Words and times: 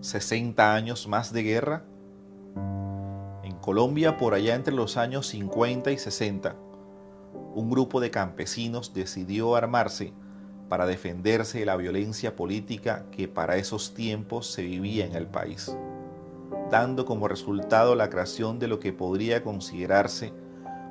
¿60 0.00 0.58
años 0.74 1.08
más 1.08 1.30
de 1.30 1.42
guerra? 1.42 1.84
En 3.44 3.54
Colombia, 3.60 4.16
por 4.16 4.32
allá 4.32 4.54
entre 4.54 4.72
los 4.72 4.96
años 4.96 5.26
50 5.26 5.92
y 5.92 5.98
60, 5.98 6.56
un 7.54 7.68
grupo 7.68 8.00
de 8.00 8.10
campesinos 8.10 8.94
decidió 8.94 9.56
armarse 9.56 10.14
para 10.70 10.86
defenderse 10.86 11.58
de 11.58 11.66
la 11.66 11.76
violencia 11.76 12.34
política 12.34 13.04
que 13.10 13.28
para 13.28 13.58
esos 13.58 13.92
tiempos 13.92 14.46
se 14.46 14.62
vivía 14.62 15.04
en 15.04 15.14
el 15.14 15.26
país, 15.26 15.76
dando 16.70 17.04
como 17.04 17.28
resultado 17.28 17.94
la 17.94 18.08
creación 18.08 18.58
de 18.58 18.68
lo 18.68 18.80
que 18.80 18.94
podría 18.94 19.42
considerarse 19.42 20.32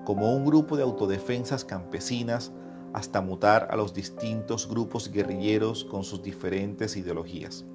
como 0.05 0.35
un 0.35 0.45
grupo 0.45 0.77
de 0.77 0.83
autodefensas 0.83 1.65
campesinas 1.65 2.51
hasta 2.93 3.21
mutar 3.21 3.69
a 3.71 3.75
los 3.75 3.95
distintos 3.95 4.69
grupos 4.69 5.09
guerrilleros 5.11 5.83
con 5.83 6.03
sus 6.03 6.21
diferentes 6.21 6.95
ideologías. 6.95 7.65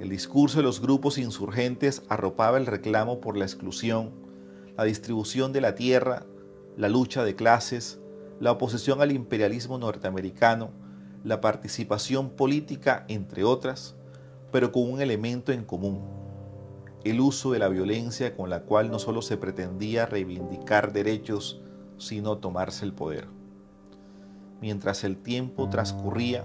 El 0.00 0.08
discurso 0.08 0.58
de 0.58 0.64
los 0.64 0.80
grupos 0.80 1.18
insurgentes 1.18 2.02
arropaba 2.08 2.58
el 2.58 2.66
reclamo 2.66 3.20
por 3.20 3.36
la 3.36 3.44
exclusión, 3.44 4.10
la 4.76 4.84
distribución 4.84 5.52
de 5.52 5.60
la 5.60 5.76
tierra, 5.76 6.26
la 6.76 6.88
lucha 6.88 7.22
de 7.22 7.36
clases, 7.36 8.00
la 8.40 8.50
oposición 8.50 9.00
al 9.00 9.12
imperialismo 9.12 9.78
norteamericano, 9.78 10.70
la 11.22 11.40
participación 11.40 12.30
política, 12.30 13.04
entre 13.08 13.44
otras, 13.44 13.94
pero 14.50 14.72
con 14.72 14.90
un 14.90 15.00
elemento 15.00 15.52
en 15.52 15.64
común, 15.64 16.02
el 17.04 17.20
uso 17.20 17.52
de 17.52 17.58
la 17.60 17.68
violencia 17.68 18.34
con 18.36 18.50
la 18.50 18.62
cual 18.62 18.90
no 18.90 18.98
solo 18.98 19.22
se 19.22 19.36
pretendía 19.36 20.06
reivindicar 20.06 20.92
derechos, 20.92 21.60
sino 21.98 22.38
tomarse 22.38 22.84
el 22.84 22.92
poder. 22.92 23.28
Mientras 24.60 25.04
el 25.04 25.18
tiempo 25.18 25.68
transcurría, 25.68 26.44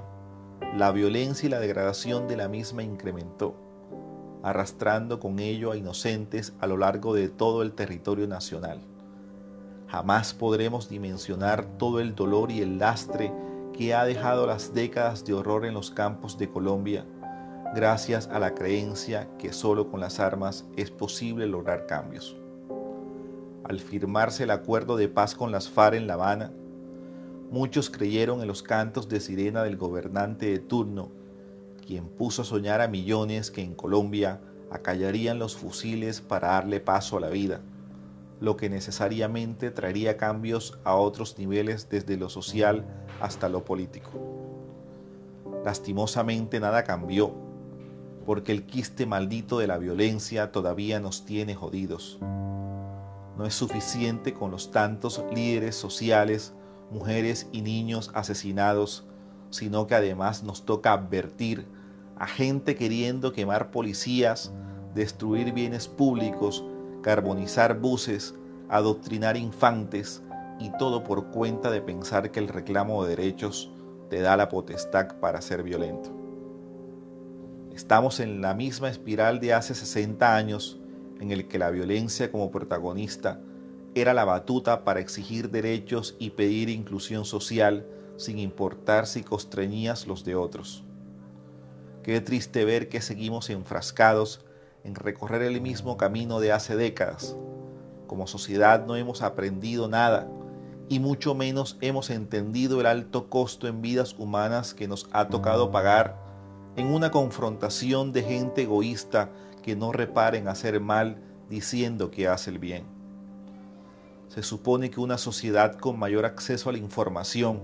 la 0.76 0.92
violencia 0.92 1.48
y 1.48 1.50
la 1.50 1.60
degradación 1.60 2.28
de 2.28 2.38
la 2.38 2.48
misma 2.48 2.84
incrementó, 2.84 3.56
arrastrando 4.44 5.20
con 5.20 5.40
ello 5.40 5.72
a 5.72 5.78
inocentes 5.78 6.54
a 6.60 6.68
lo 6.68 6.78
largo 6.78 7.14
de 7.14 7.30
todo 7.30 7.64
el 7.64 7.74
territorio 7.74 8.28
nacional. 8.28 8.80
Jamás 9.88 10.34
podremos 10.34 10.88
dimensionar 10.88 11.66
todo 11.78 12.00
el 12.00 12.14
dolor 12.14 12.52
y 12.52 12.62
el 12.62 12.78
lastre 12.78 13.34
que 13.74 13.96
ha 13.96 14.06
dejado 14.06 14.46
las 14.46 14.74
décadas 14.74 15.26
de 15.26 15.34
horror 15.34 15.66
en 15.66 15.74
los 15.74 15.90
campos 15.90 16.38
de 16.38 16.50
Colombia, 16.50 17.06
gracias 17.74 18.28
a 18.28 18.40
la 18.40 18.54
creencia 18.54 19.28
que 19.38 19.54
solo 19.54 19.90
con 19.90 20.00
las 20.00 20.20
armas 20.20 20.66
es 20.76 20.92
posible 20.92 21.48
lograr 21.48 21.88
cambios. 21.88 22.38
Al 23.64 23.80
firmarse 23.80 24.44
el 24.44 24.52
acuerdo 24.52 24.98
de 24.98 25.10
paz 25.10 25.36
con 25.36 25.52
las 25.52 25.70
FARC 25.70 25.96
en 25.96 26.08
La 26.08 26.14
Habana, 26.16 26.52
Muchos 27.52 27.90
creyeron 27.90 28.42
en 28.42 28.48
los 28.48 28.62
cantos 28.62 29.10
de 29.10 29.20
sirena 29.20 29.64
del 29.64 29.76
gobernante 29.76 30.46
de 30.46 30.60
turno, 30.60 31.10
quien 31.84 32.08
puso 32.08 32.44
a 32.44 32.46
soñar 32.46 32.80
a 32.80 32.88
millones 32.88 33.50
que 33.50 33.64
en 33.64 33.74
Colombia 33.74 34.40
acallarían 34.70 35.40
los 35.40 35.56
fusiles 35.56 36.22
para 36.22 36.50
darle 36.50 36.80
paso 36.80 37.18
a 37.18 37.20
la 37.20 37.30
vida, 37.30 37.62
lo 38.40 38.56
que 38.56 38.70
necesariamente 38.70 39.72
traería 39.72 40.16
cambios 40.16 40.78
a 40.84 40.94
otros 40.94 41.40
niveles 41.40 41.90
desde 41.90 42.18
lo 42.18 42.30
social 42.30 42.86
hasta 43.20 43.50
lo 43.50 43.66
político. 43.66 44.12
Lastimosamente 45.66 46.60
nada 46.60 46.84
cambió, 46.84 47.34
porque 48.28 48.52
el 48.52 48.68
quiste 48.68 49.08
maldito 49.08 49.58
de 49.58 49.66
la 49.66 49.80
violencia 49.80 50.52
todavía 50.52 51.00
nos 51.00 51.26
tiene 51.26 51.56
jodidos. 51.56 52.20
No 53.40 53.48
es 53.48 53.56
suficiente 53.56 54.36
con 54.36 54.52
los 54.52 54.70
tantos 54.70 55.24
líderes 55.34 55.76
sociales 55.76 56.54
mujeres 56.92 57.48
y 57.52 57.62
niños 57.62 58.12
asesinados, 58.14 59.06
sino 59.50 59.88
que 59.88 59.96
además 59.96 60.44
nos 60.44 60.66
toca 60.66 60.94
advertir 60.94 61.68
a 62.18 62.28
gente 62.28 62.76
queriendo 62.76 63.32
quemar 63.32 63.72
policías, 63.72 64.52
destruir 64.94 65.54
bienes 65.54 65.88
públicos, 65.88 66.64
carbonizar 67.02 67.80
buses, 67.80 68.36
adoctrinar 68.68 69.38
infantes 69.38 70.22
y 70.60 70.72
todo 70.78 71.04
por 71.04 71.28
cuenta 71.32 71.72
de 71.72 71.82
pensar 71.82 72.32
que 72.32 72.40
el 72.40 72.48
reclamo 72.48 73.04
de 73.04 73.16
derechos 73.16 73.72
te 74.10 74.20
da 74.22 74.36
la 74.36 74.50
potestad 74.50 75.20
para 75.20 75.42
ser 75.42 75.64
violento. 75.64 76.12
Estamos 77.74 78.20
en 78.20 78.42
la 78.42 78.54
misma 78.54 78.90
espiral 78.90 79.40
de 79.40 79.54
hace 79.54 79.74
60 79.74 80.36
años 80.36 80.80
en 81.22 81.32
el 81.32 81.48
que 81.48 81.60
la 81.60 81.70
violencia 81.70 82.32
como 82.32 82.52
protagonista 82.52 83.40
era 84.00 84.14
la 84.14 84.26
batuta 84.26 84.84
para 84.84 85.00
exigir 85.00 85.50
derechos 85.50 86.16
y 86.20 86.32
pedir 86.32 86.70
inclusión 86.70 87.26
social 87.26 87.86
sin 88.18 88.40
importar 88.40 89.08
si 89.08 89.24
constreñías 89.24 90.08
los 90.08 90.26
de 90.26 90.36
otros. 90.36 90.84
Qué 92.04 92.22
triste 92.22 92.66
ver 92.66 92.90
que 92.90 93.02
seguimos 93.02 93.50
enfrascados 93.50 94.46
en 94.84 94.96
recorrer 94.96 95.42
el 95.42 95.62
mismo 95.62 95.98
camino 95.98 96.40
de 96.40 96.52
hace 96.52 96.76
décadas. 96.76 97.36
Como 98.08 98.28
sociedad 98.28 98.86
no 98.86 98.96
hemos 98.96 99.22
aprendido 99.22 99.88
nada 99.88 100.28
y 100.90 101.00
mucho 101.00 101.36
menos 101.36 101.78
hemos 101.82 102.10
entendido 102.10 102.80
el 102.82 102.88
alto 102.88 103.30
costo 103.30 103.68
en 103.68 103.82
vidas 103.82 104.16
humanas 104.18 104.74
que 104.74 104.88
nos 104.88 105.08
ha 105.12 105.28
tocado 105.28 105.72
pagar 105.72 106.18
en 106.76 106.88
una 106.88 107.12
confrontación 107.12 108.12
de 108.12 108.24
gente 108.24 108.64
egoísta 108.64 109.30
que 109.62 109.76
no 109.76 109.92
repara 109.92 110.38
en 110.38 110.48
hacer 110.48 110.80
mal 110.80 111.22
diciendo 111.50 112.10
que 112.10 112.28
hace 112.28 112.50
el 112.50 112.60
bien. 112.60 112.99
Se 114.30 114.44
supone 114.44 114.92
que 114.92 115.00
una 115.00 115.18
sociedad 115.18 115.76
con 115.80 115.98
mayor 115.98 116.24
acceso 116.24 116.70
a 116.70 116.72
la 116.72 116.78
información, 116.78 117.62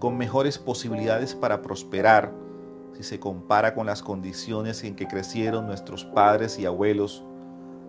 con 0.00 0.16
mejores 0.16 0.58
posibilidades 0.58 1.36
para 1.36 1.62
prosperar, 1.62 2.32
si 2.96 3.04
se 3.04 3.20
compara 3.20 3.74
con 3.74 3.86
las 3.86 4.02
condiciones 4.02 4.82
en 4.82 4.96
que 4.96 5.06
crecieron 5.06 5.66
nuestros 5.66 6.04
padres 6.04 6.58
y 6.58 6.66
abuelos, 6.66 7.22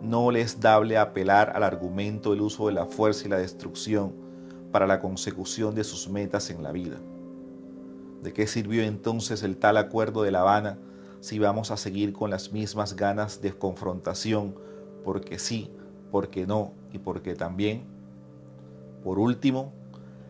no 0.03 0.29
le 0.29 0.41
es 0.41 0.59
dable 0.59 0.99
apelar 0.99 1.53
al 1.55 1.63
argumento 1.63 2.29
del 2.29 2.41
uso 2.41 2.67
de 2.67 2.73
la 2.73 2.85
fuerza 2.85 3.25
y 3.25 3.29
la 3.29 3.37
destrucción 3.37 4.13
para 4.71 4.85
la 4.85 4.99
consecución 4.99 5.73
de 5.73 5.83
sus 5.83 6.07
metas 6.07 6.51
en 6.51 6.61
la 6.61 6.71
vida. 6.71 6.97
¿De 8.21 8.33
qué 8.33 8.45
sirvió 8.45 8.83
entonces 8.83 9.41
el 9.41 9.57
tal 9.57 9.77
acuerdo 9.77 10.21
de 10.21 10.31
La 10.31 10.41
Habana 10.41 10.77
si 11.21 11.39
vamos 11.39 11.71
a 11.71 11.77
seguir 11.77 12.13
con 12.13 12.29
las 12.29 12.51
mismas 12.51 12.95
ganas 12.95 13.41
de 13.41 13.51
confrontación 13.57 14.53
porque 15.03 15.39
sí, 15.39 15.71
porque 16.11 16.45
no 16.45 16.73
y 16.93 16.99
porque 16.99 17.33
también? 17.33 17.94
Por 19.05 19.19
último, 19.19 19.71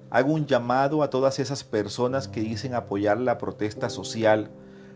hago 0.09 0.33
un 0.33 0.47
llamado 0.47 1.01
a 1.01 1.09
todas 1.09 1.39
esas 1.39 1.63
personas 1.63 2.27
que 2.27 2.41
dicen 2.41 2.73
apoyar 2.73 3.17
la 3.21 3.37
protesta 3.37 3.89
social, 3.89 4.51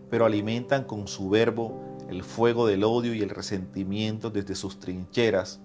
pero 0.09 0.25
alimentan 0.25 0.83
con 0.83 1.07
su 1.07 1.29
verbo 1.29 1.79
el 2.09 2.23
fuego 2.23 2.67
del 2.67 2.83
odio 2.83 3.13
y 3.13 3.21
el 3.21 3.29
resentimiento 3.29 4.31
desde 4.31 4.55
sus 4.55 4.81
trincheras, 4.81 5.61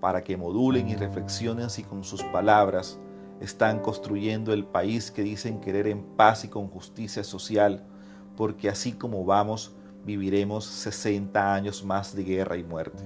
para 0.00 0.24
que 0.24 0.36
modulen 0.36 0.88
y 0.88 0.96
reflexionen 0.96 1.70
si 1.70 1.84
con 1.84 2.02
sus 2.02 2.24
palabras 2.24 2.98
están 3.40 3.78
construyendo 3.78 4.52
el 4.52 4.64
país 4.64 5.12
que 5.12 5.22
dicen 5.22 5.60
querer 5.60 5.86
en 5.86 6.02
paz 6.02 6.44
y 6.44 6.48
con 6.48 6.66
justicia 6.66 7.22
social, 7.22 7.84
porque 8.36 8.70
así 8.70 8.90
como 8.90 9.24
vamos, 9.24 9.76
viviremos 10.04 10.64
60 10.64 11.54
años 11.54 11.84
más 11.84 12.16
de 12.16 12.24
guerra 12.24 12.56
y 12.56 12.64
muerte. 12.64 13.04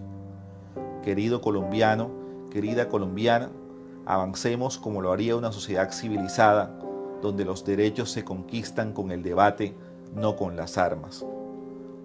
Querido 1.02 1.42
colombiano, 1.42 2.10
querida 2.50 2.88
colombiana, 2.88 3.50
Avancemos 4.06 4.78
como 4.78 5.02
lo 5.02 5.12
haría 5.12 5.34
una 5.34 5.50
sociedad 5.50 5.92
civilizada, 5.92 6.78
donde 7.20 7.44
los 7.44 7.64
derechos 7.64 8.12
se 8.12 8.24
conquistan 8.24 8.92
con 8.92 9.10
el 9.10 9.24
debate, 9.24 9.74
no 10.14 10.36
con 10.36 10.56
las 10.56 10.78
armas. 10.78 11.26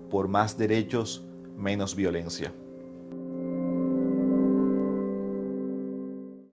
Por 0.10 0.28
más 0.28 0.58
derechos, 0.58 1.24
menos 1.56 1.96
violencia. 1.96 2.52